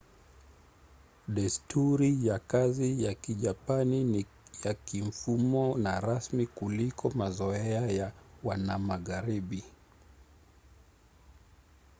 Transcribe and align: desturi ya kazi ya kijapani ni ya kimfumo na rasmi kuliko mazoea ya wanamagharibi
desturi 1.27 2.25
ya 2.27 2.39
kazi 2.39 3.03
ya 3.05 3.13
kijapani 3.13 4.03
ni 4.03 4.25
ya 4.63 4.73
kimfumo 4.73 5.77
na 5.77 5.99
rasmi 5.99 6.47
kuliko 6.47 7.09
mazoea 7.09 7.85
ya 7.91 8.11
wanamagharibi 8.43 9.63